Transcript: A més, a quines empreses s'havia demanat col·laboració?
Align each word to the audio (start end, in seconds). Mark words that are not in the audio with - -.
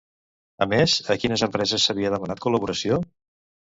A 0.65 0.67
més, 0.71 0.95
a 1.15 1.19
quines 1.25 1.45
empreses 1.51 1.87
s'havia 1.89 2.15
demanat 2.17 2.45
col·laboració? 2.49 3.05